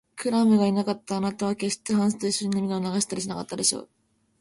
[0.15, 3.89] クラムがいなかったら、あなたはけっしてハンスといっしょに涙を流したりしなかったでしょう。